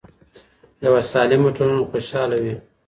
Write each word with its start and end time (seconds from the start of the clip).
يوه 0.83 1.01
سالمه 1.11 1.49
ټولنه 1.55 1.83
خوشحاله 1.91 2.37
وي. 2.43 2.53